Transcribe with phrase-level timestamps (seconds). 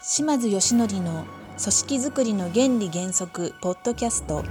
[0.00, 1.24] 島津義則の
[1.58, 4.44] 組織づくりの原理原則ポッドキャスト。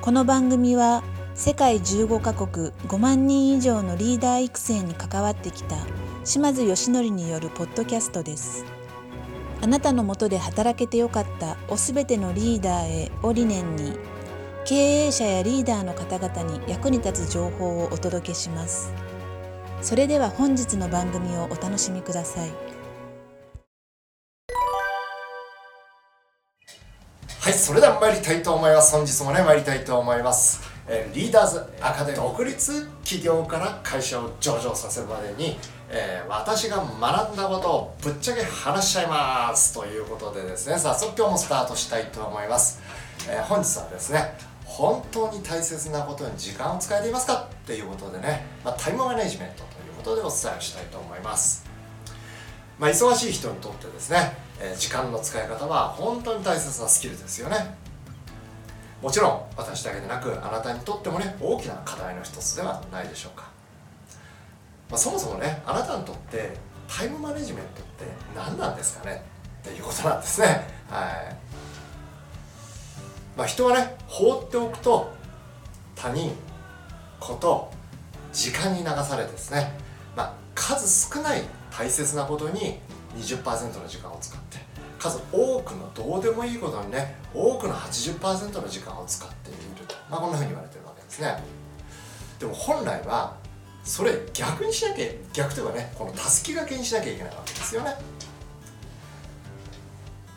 [0.00, 1.04] この番組は
[1.36, 5.76] 世界15カ国5万人以上のリーダー育成に関わってきた
[6.24, 8.64] 島津義則によるポッドキャストです。
[9.62, 13.96] あなたのもとで働けてよかったおすべてのリーダーへを理念に
[14.64, 18.92] 経営者やリーダーの方々に役に立つ情報をお届けします。
[19.82, 22.73] それでは本日の番組をお楽しみください。
[27.44, 28.96] はい、それでは参りたいと思います。
[28.96, 30.62] 本日もね、参りたいと思います。
[30.88, 35.58] えーリーダーズアカデミー独立企業から会社を上場させるまでに、
[35.90, 42.80] えー私が学んだことをぶっちゃけ話しちゃいますということでですね、早速今日もスタートしたいと思います。
[43.28, 51.63] えー本日はですね、本当に大切なことに時間を使えていますかっていうことでね、まあ、タイムマネジメントということでお伝えしたいと思います。
[52.78, 57.76] まあ、忙しい人にとってですね、え時間の使い方は本当に大切なスキルですよね。
[59.02, 63.50] もちろん私だけでなくあなたにとってもね大きな課題の一つではないでしょうか、
[64.88, 66.56] まあ、そもそもねあなたにとって
[66.88, 69.22] タイムマネジメントって何なんですかね？
[69.60, 70.46] っていうことなんですね。
[70.46, 71.36] はい。
[73.36, 75.12] まあ人はね放っておくと
[75.94, 76.32] 他人
[77.20, 77.70] こと
[78.32, 79.78] 時間に流されてですね、
[80.16, 81.42] まあ、数少ない
[81.76, 82.78] 大切なことに
[83.16, 84.58] 20%の時間を使って
[84.98, 91.42] 数多くのどうでもいいことにね多くの80%の時間を使っていると、まあ、こんなふうに言われてるわけですね。
[92.38, 93.36] でも本来は
[93.82, 97.94] それ逆にしなきゃ逆というかねこのたすき掛けにしなきゃいけないわけですよね。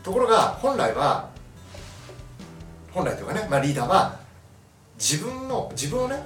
[0.02, 1.30] ところが本来は
[2.92, 4.18] 本来というかね、まあ、リーダーは
[4.98, 6.22] 自分の自分をね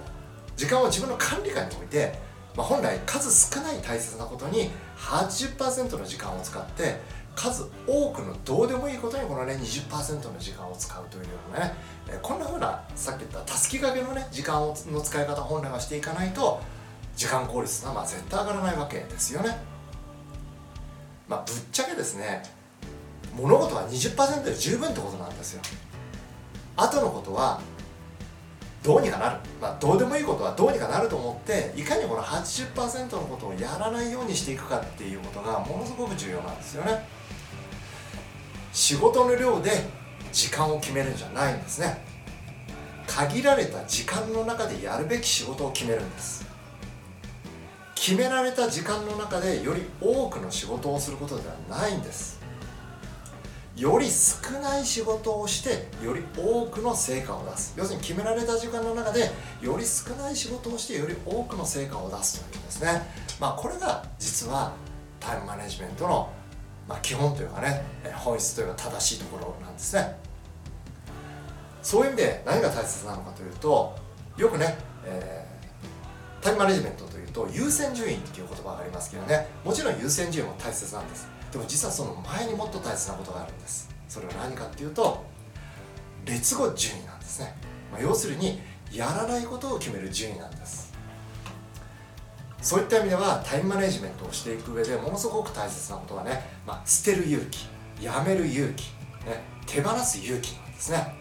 [0.57, 2.15] 時間を自分の管理下に置いて、
[2.57, 7.01] まあ、本来数少ない大切なことに80%の時間を使って
[7.35, 11.75] 数多くのどうでもいいことにこのね20%の時間を使うというようなね
[12.09, 16.61] えこんなふうなさっき言ったたすき掛けのね時間をの使い方本来はしていかないと
[17.17, 19.57] 時間効率がまあ絶対上がらないわけですよね。
[21.29, 22.43] まあ、ぶっちゃけですね
[23.35, 25.63] 物事は20%で十分ってことなんですよ。
[26.77, 27.61] あとのことは
[28.83, 37.07] どうにかなる、まあ、どうでもいいことはどうにかなると思っていかにこの80%のことをやらないようにしていくかっていうことがものすごく重要なんですよね。
[38.73, 39.71] 仕事の量で
[40.33, 42.05] 時間を決めるんじゃないんですね。
[43.07, 46.45] 限られた時間の中でやるべき仕事を決めるんです。
[47.95, 52.41] 決められた時間の中でより多くの仕事をすることではないんです。
[53.77, 57.75] より少ない仕事をしてより多くの成果を出す。
[57.77, 59.31] 要するに決められた時間の中で
[59.63, 63.03] より少ない仕事をしてより多くの成果を出すというですね。
[63.41, 64.73] まあこれが実は
[65.19, 66.31] タイムマネジメントの、
[66.89, 70.17] まあ、基本というかねえ本質というか正しいところなんですね。
[71.83, 73.97] そういう意味で何が大切なのかというと
[74.37, 75.53] よくね、えー
[76.43, 79.47] タイムマネジメントというと優先順位っていう言葉がありますけどね。
[79.65, 81.29] もちろん優先順位も大切なんです。
[81.53, 83.91] でも実はその前にもっと大切なことがあるんです。
[84.09, 85.25] それは何かっていうと
[86.25, 87.55] 劣後順位なんですね、
[87.93, 90.93] まあ、要するにやらないことを決める順位なんです。
[92.63, 97.67] そういった意味ではタイムマネジメントをしていく上でものすごく大切なことはね、まあ、捨てる勇気
[98.01, 98.83] やめる勇気、
[99.27, 101.15] ね、手放す勇気なんですね。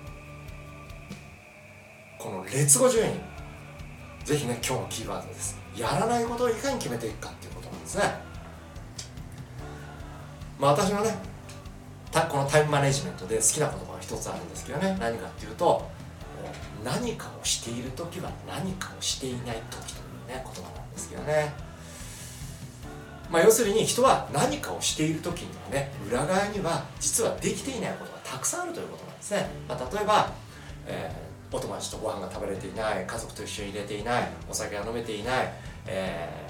[2.19, 3.13] この劣後順位
[4.23, 5.59] ぜひね今日のキーワードです。
[5.75, 8.30] やらないことをいかに決めていくかっていうことなんですね。
[10.61, 11.11] まあ私のね
[12.11, 14.95] たこのタイムマネジメントで好きな言葉が一つあるんですけどね。
[14.99, 15.89] 何かっていうと
[16.83, 21.51] 何かをしている時は何かをしていない時というね言葉なんですけどね。
[23.31, 30.31] まあ要するに人は何かをしている時にはね裏側には実はできていないことがたくさんあるということなんですね、まあ、例えば、
[30.85, 35.51] えーお友達とご飯が食べれていない家族と一緒に入れていないお酒が飲めていない、
[35.85, 36.40] え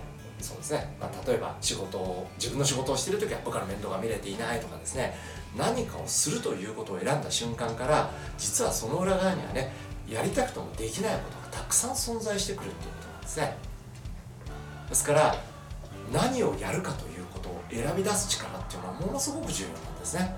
[0.41, 5.13] そうですね、まあ、例えば仕事を自分の仕事をしている時は部下の面倒が見れていないとかですね。
[5.57, 9.74] 何かをするということを選んだ瞬間から実はその裏側にはね
[10.10, 13.57] やりたくてもできないことがたくさん存在してくるっていうことなんですね。
[14.89, 15.36] ですから
[16.12, 20.36] 何をやるかということを選び出す力っていうのはものすごく重要なんですね。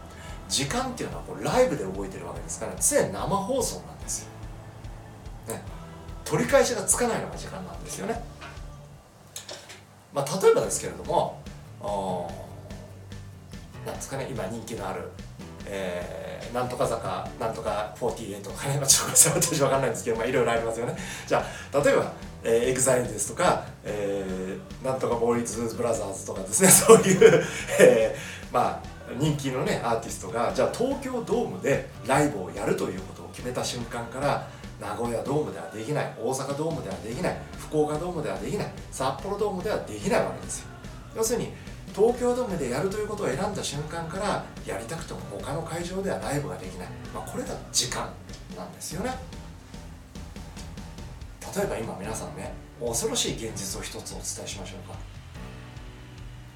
[0.49, 4.23] 時間っていうのはこうライブで動いてるわけですから常に生放送なんです
[5.47, 5.63] よ、ね、
[6.25, 8.21] 取り返しがつかないのが時間なんですよね。
[10.13, 11.41] まあ例えばですけれども
[13.85, 15.01] なんですかね今人気のある
[15.65, 20.95] えーなんとか坂なんとか48とかね、まあ、ちょっと私わかんないんですけど、まあ、いろいろありますよね。
[21.25, 21.43] じゃ
[21.73, 22.13] あ例えば、
[22.43, 27.43] えー、 EXILE ですとか、えーなんとかボーイズブラザーズとかですね そういう、
[27.79, 34.47] えーまあ人気のねアーティストがじゃあ東京ドームでライブをやるということを決めた瞬間から
[34.83, 40.67] 名古屋ドームではできない大阪ドームではできない福岡ドームではできない札幌ドームではできないわけですよ。
[41.15, 41.53] 要するに
[41.95, 48.09] 東京ドームでやるということを選んだ瞬間からやりたくても他の会場ではライブができない、まあ、これが時間
[48.57, 49.15] なんですよね。
[51.55, 52.51] 例えば今皆さんね
[52.83, 54.95] 恐ろしい現実を一つお伝えしましょうか。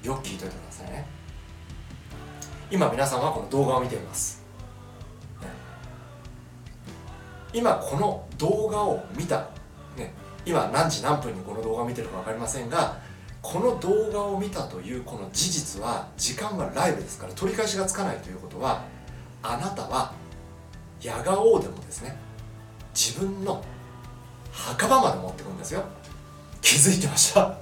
[0.02, 1.06] よく聞いといてくださいね。
[2.70, 4.44] 今皆さんはこの動画を見ています、
[7.52, 9.48] 今この動画を見た、
[9.96, 10.12] ね、
[10.44, 12.98] 今何時何分にこの動画を見てるか分かりませんが
[13.40, 18.82] この動画を見たというこの事実は時間はライブですから取り返しがつかないということは
[19.42, 20.12] あなたは
[21.00, 22.16] 矢が王でもですね
[22.94, 23.62] 自分の
[24.52, 25.84] 墓場まで持ってくんですよ。
[26.60, 27.56] 気づいてました。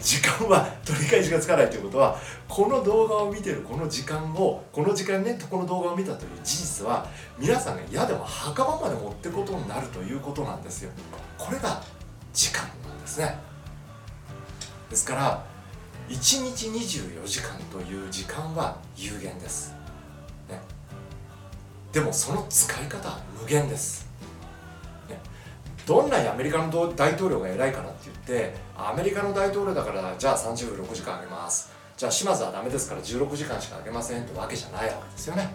[0.00, 2.16] 時間は取り返しがつかないということは
[2.46, 7.06] この動画を見てるこの時間をこの時間ねこの動画を見たという事実は
[7.38, 10.90] 皆さんが嫌でも墓場まで持っていくことになるということなんですよ。
[11.36, 11.82] これが
[12.32, 13.36] 時間なんですね。
[14.90, 15.44] ですから
[16.08, 16.14] 1
[16.44, 19.74] 日24時間という時間は有限です、
[20.48, 20.58] ね、
[21.92, 24.07] でもその使い方は無限です。
[25.88, 31.72] どんなにアメリカの大統領が偉いからって言ってアメリカの大統領だからじゃあ36時間あげます。
[31.96, 35.48] じゃあ島津はダメですから16時間しかあげませんってわけじゃないわけですよね。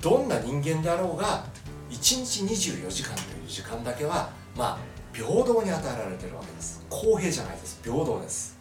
[0.00, 1.44] どんな人間であろうが
[1.90, 4.78] 1日24時間という時間だけはまあ
[5.12, 6.86] 平等に与えられてるわけです。
[6.88, 7.80] 公平じゃないです。
[7.82, 8.56] 平等です。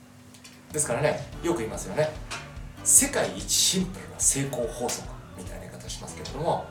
[0.74, 2.10] ですからねよく言いますよね。
[2.84, 6.66] 世界一シンプルな成功法則みたいな言い方しますけれども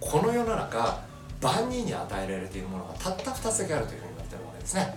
[0.00, 1.10] この世の中
[1.42, 4.94] 万人に与えられているものがたった2つだけあるというふうに言われてるわけですね、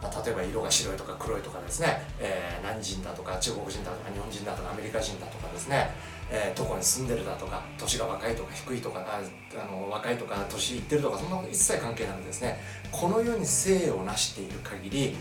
[0.00, 5.90] まあ、例えば色が白いとか黒いとかですね、えー、何人だとか中国人だとか日本人だとかアメリカ人だとかですね、
[6.30, 12.60] えー、どこに住んでるだとか年が若いとか低いとかあの若いとか年いってるとかそんなこと一切関係なくですね。
[12.92, 15.16] この世に生を成している限り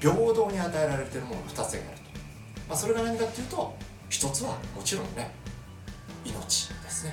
[0.00, 2.02] 平等に与えられているものが2つだけあると、
[2.68, 3.74] まあ、それが何かっていうと
[4.10, 5.30] 1つはもちろんね
[6.24, 7.12] 命ですね。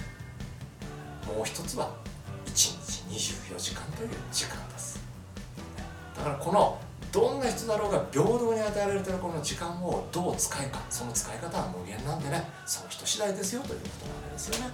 [1.28, 2.09] もう1つは
[3.10, 5.00] 24時間という時間です。
[6.16, 6.80] だからこの
[7.12, 14.72] どんな人だろうが平等に与えられているこの時間をどう使うかその使い方は無限なんでねその人次第ですよということなわけですよね。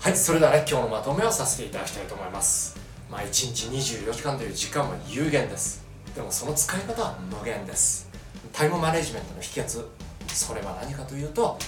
[0.00, 2.78] はいそれではね今日のまとめをさせていただきたいと思います。
[3.10, 5.84] まあ1日24時間という時間は有限です。
[6.14, 8.08] でもその使い方は無限です。
[8.52, 9.84] タイムマネジメントの秘訣
[10.28, 11.58] それは何かというと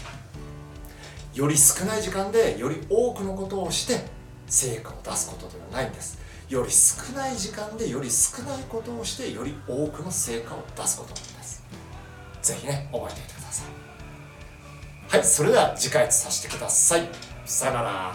[1.35, 4.22] より少ない時間でより多くのことをして
[4.53, 6.19] 成果を出すことではないんです。
[6.51, 11.65] より少ない時間でより少ないことをしてより多くの成果を出すことなんです。
[12.43, 15.17] ぜひね覚えておいてください。
[15.17, 17.09] はいそれでは次回とさせてください。
[17.47, 18.13] さよなら。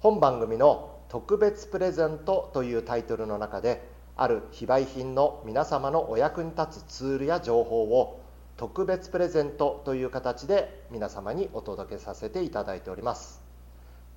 [0.00, 3.82] 本番組の特別プレゼントというタイトルの中で
[4.14, 8.19] ある非売品の皆様のお役に立つツールや情報を
[8.60, 13.40] 特別プレゼントという形で皆様にお届けさせていただいております。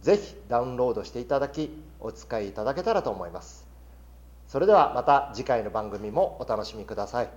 [0.01, 1.69] 是非ダウンロードしていただき
[2.01, 3.65] お使いいただけたらと思います。
[4.49, 7.29] それではまた次回の番組もお楽しみください。